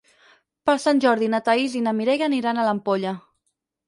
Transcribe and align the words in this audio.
Per 0.69 0.73
Sant 0.85 1.01
Jordi 1.03 1.27
na 1.33 1.39
Thaís 1.49 1.75
i 1.79 1.81
na 1.87 1.93
Mireia 1.97 2.31
aniran 2.31 2.63
a 2.63 2.65
l'Ampolla. 2.69 3.13